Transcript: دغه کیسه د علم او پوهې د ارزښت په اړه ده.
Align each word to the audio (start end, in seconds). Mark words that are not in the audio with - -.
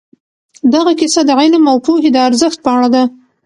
دغه 0.73 0.91
کیسه 0.99 1.21
د 1.25 1.29
علم 1.39 1.63
او 1.71 1.77
پوهې 1.85 2.09
د 2.13 2.17
ارزښت 2.27 2.59
په 2.65 2.69
اړه 2.77 2.89
ده. 2.93 3.03